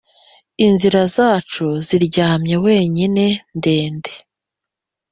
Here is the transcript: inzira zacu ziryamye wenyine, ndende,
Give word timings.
inzira 0.65 1.01
zacu 1.15 1.65
ziryamye 1.87 2.55
wenyine, 2.65 3.23
ndende, 3.57 4.11